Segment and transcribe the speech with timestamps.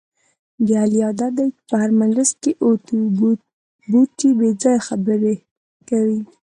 [0.67, 2.97] د علي عادت دی، په هر مجلس کې اوتې
[3.89, 5.35] بوتې بې ځایه خبرې
[5.89, 6.19] کوي.